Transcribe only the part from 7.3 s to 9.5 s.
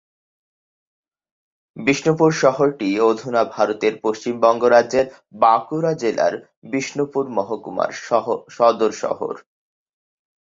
মহকুমার সদর শহর।